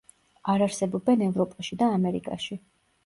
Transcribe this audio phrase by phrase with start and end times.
[0.53, 2.63] არ არსებობენ ევროპაში და ამერიკაში.